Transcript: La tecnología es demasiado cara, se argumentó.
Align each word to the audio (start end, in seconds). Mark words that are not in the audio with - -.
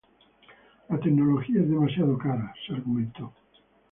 La 0.89 0.99
tecnología 0.99 1.61
es 1.61 1.69
demasiado 1.69 2.17
cara, 2.17 2.51
se 2.65 2.73
argumentó. 2.73 3.31